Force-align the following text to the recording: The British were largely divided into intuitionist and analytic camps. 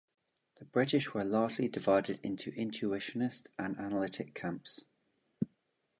The 0.55 0.65
British 0.65 1.13
were 1.13 1.23
largely 1.23 1.67
divided 1.67 2.21
into 2.23 2.51
intuitionist 2.51 3.45
and 3.59 3.77
analytic 3.77 4.33
camps. 4.33 4.83